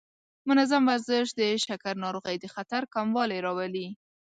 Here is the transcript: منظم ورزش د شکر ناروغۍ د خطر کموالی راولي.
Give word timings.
منظم 0.47 0.83
ورزش 0.87 1.27
د 1.39 1.41
شکر 1.65 1.95
ناروغۍ 2.03 2.35
د 2.39 2.45
خطر 2.55 2.81
کموالی 2.93 3.39
راولي. 3.45 3.87